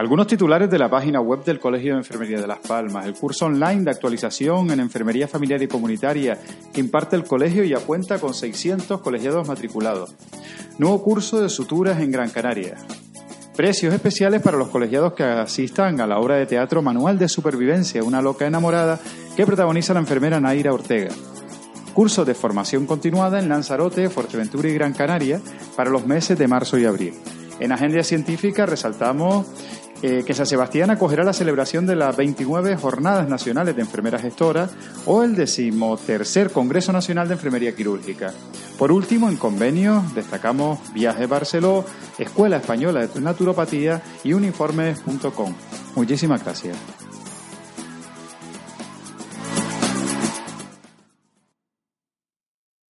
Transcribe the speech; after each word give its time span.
Algunos 0.00 0.28
titulares 0.28 0.70
de 0.70 0.78
la 0.78 0.88
página 0.88 1.20
web 1.20 1.44
del 1.44 1.60
Colegio 1.60 1.92
de 1.92 1.98
Enfermería 1.98 2.40
de 2.40 2.46
Las 2.46 2.60
Palmas. 2.60 3.04
El 3.04 3.12
curso 3.12 3.44
online 3.44 3.82
de 3.82 3.90
actualización 3.90 4.70
en 4.70 4.80
enfermería 4.80 5.28
familiar 5.28 5.60
y 5.60 5.68
comunitaria 5.68 6.38
que 6.72 6.80
imparte 6.80 7.16
el 7.16 7.24
colegio 7.24 7.64
ya 7.64 7.80
cuenta 7.80 8.18
con 8.18 8.32
600 8.32 9.02
colegiados 9.02 9.46
matriculados. 9.46 10.14
Nuevo 10.78 11.02
curso 11.02 11.42
de 11.42 11.50
suturas 11.50 12.00
en 12.00 12.12
Gran 12.12 12.30
Canaria. 12.30 12.76
Precios 13.54 13.92
especiales 13.92 14.40
para 14.40 14.56
los 14.56 14.68
colegiados 14.68 15.12
que 15.12 15.22
asistan 15.22 16.00
a 16.00 16.06
la 16.06 16.18
obra 16.18 16.36
de 16.36 16.46
teatro 16.46 16.80
Manual 16.80 17.18
de 17.18 17.28
Supervivencia, 17.28 18.02
una 18.02 18.22
loca 18.22 18.46
enamorada 18.46 18.98
que 19.36 19.44
protagoniza 19.44 19.92
la 19.92 20.00
enfermera 20.00 20.40
Naira 20.40 20.72
Ortega. 20.72 21.10
Curso 21.92 22.24
de 22.24 22.32
formación 22.32 22.86
continuada 22.86 23.38
en 23.38 23.50
Lanzarote, 23.50 24.08
Fuerteventura 24.08 24.66
y 24.70 24.72
Gran 24.72 24.94
Canaria 24.94 25.42
para 25.76 25.90
los 25.90 26.06
meses 26.06 26.38
de 26.38 26.48
marzo 26.48 26.78
y 26.78 26.86
abril. 26.86 27.12
En 27.60 27.72
Agenda 27.72 28.02
Científica 28.02 28.66
resaltamos 28.66 29.46
eh, 30.02 30.24
que 30.26 30.32
San 30.32 30.46
Sebastián 30.46 30.90
acogerá 30.90 31.24
la 31.24 31.34
celebración 31.34 31.86
de 31.86 31.94
las 31.94 32.16
29 32.16 32.74
Jornadas 32.76 33.28
Nacionales 33.28 33.76
de 33.76 33.82
Enfermeras 33.82 34.22
Gestoras 34.22 34.70
o 35.04 35.22
el 35.22 35.36
decimotercer 35.36 36.50
Congreso 36.50 36.90
Nacional 36.90 37.28
de 37.28 37.34
Enfermería 37.34 37.76
Quirúrgica. 37.76 38.32
Por 38.78 38.92
último, 38.92 39.28
en 39.28 39.36
convenios 39.36 40.14
destacamos 40.14 40.78
Viaje 40.94 41.26
Barceló, 41.26 41.84
Escuela 42.18 42.56
Española 42.56 43.06
de 43.06 43.20
Naturopatía 43.20 44.00
y 44.24 44.32
uniformes.com. 44.32 45.54
Muchísimas 45.94 46.42
gracias. 46.42 46.99